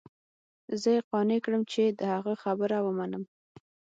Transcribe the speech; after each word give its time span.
زه 0.81 0.89
يې 0.95 1.01
قانع 1.09 1.37
كړم 1.45 1.63
چې 1.71 1.83
د 1.99 2.01
هغه 2.13 2.33
خبره 2.43 2.77
ومنم. 2.81 3.23